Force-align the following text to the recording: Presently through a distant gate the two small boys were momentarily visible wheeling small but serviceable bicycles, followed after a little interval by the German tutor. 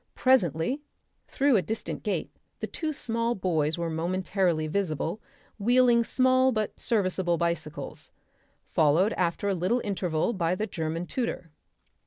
Presently 0.15 0.81
through 1.27 1.57
a 1.57 1.61
distant 1.61 2.01
gate 2.01 2.31
the 2.59 2.65
two 2.65 2.91
small 2.91 3.35
boys 3.35 3.77
were 3.77 3.87
momentarily 3.91 4.65
visible 4.65 5.21
wheeling 5.59 6.03
small 6.03 6.51
but 6.51 6.79
serviceable 6.79 7.37
bicycles, 7.37 8.09
followed 8.65 9.13
after 9.13 9.47
a 9.47 9.53
little 9.53 9.79
interval 9.83 10.33
by 10.33 10.55
the 10.55 10.65
German 10.65 11.05
tutor. 11.05 11.51